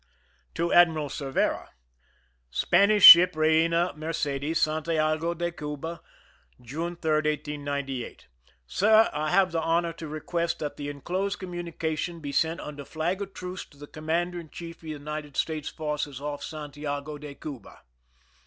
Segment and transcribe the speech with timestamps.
[0.55, 1.69] To Admiral Cervera:
[2.49, 6.01] Spanish Smp" Reina Mercedes," Santiago de Cuba,
[6.59, 8.27] June 3, 1898.
[8.65, 12.83] Sir: I have the honor to request that the inclosed com munication be sent under
[12.83, 17.19] flag of truce to the commander in chief of the United States forces off Santiago
[17.19, 17.81] de Cuba.